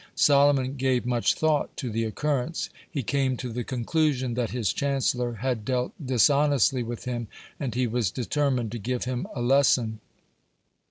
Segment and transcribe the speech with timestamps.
[0.15, 2.71] Solomon gave much thought to the occurrence.
[2.89, 7.27] He came to the conclusion that his chancellor had dealt dishonestly with him,
[7.59, 9.99] and he was determined to give him a lesson.